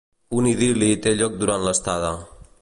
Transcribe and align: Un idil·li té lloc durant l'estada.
Un 0.37 0.47
idil·li 0.51 0.89
té 1.03 1.13
lloc 1.19 1.37
durant 1.43 1.67
l'estada. 1.67 2.11